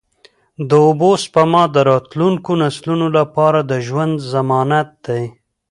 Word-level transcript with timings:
د 0.69 0.71
اوبو 0.85 1.09
سپما 1.23 1.63
د 1.75 1.77
راتلونکو 1.91 2.51
نسلونو 2.63 3.07
لپاره 3.17 3.59
د 3.69 3.71
ژوند 3.87 4.13
ضمانت 4.33 4.89
دی. 5.05 5.23